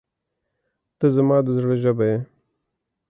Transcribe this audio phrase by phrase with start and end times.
[0.99, 2.17] •ته زما د زړه ژبه یې.